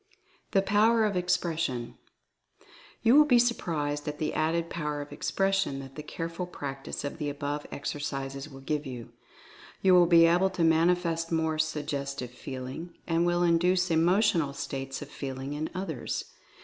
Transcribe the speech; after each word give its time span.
THE 0.49 0.63
POWER 0.63 1.05
OF 1.05 1.15
EXPRESSION. 1.15 1.93
You 3.03 3.15
will 3.15 3.25
be 3.25 3.37
surprised 3.37 4.07
at 4.07 4.17
the 4.17 4.33
added 4.33 4.67
Power 4.67 4.99
of 4.99 5.13
Ex 5.13 5.29
pression 5.29 5.77
that 5.79 5.93
the 5.93 6.01
careful 6.01 6.47
practice 6.47 7.03
of 7.03 7.19
the 7.19 7.29
above 7.29 7.67
exer 7.71 7.99
cises 8.01 8.51
will 8.51 8.61
give 8.61 8.87
you. 8.87 9.11
You 9.83 9.93
will 9.93 10.07
be 10.07 10.25
able 10.25 10.49
to 10.49 10.63
manifest 10.63 11.31
more 11.31 11.59
Suggestive 11.59 12.31
Feeling, 12.31 12.97
and 13.05 13.27
will 13.27 13.43
induce 13.43 13.91
Emotional 13.91 14.53
States 14.53 15.03
of 15.03 15.07
Feeling 15.11 15.53
in 15.53 15.69
others. 15.75 16.33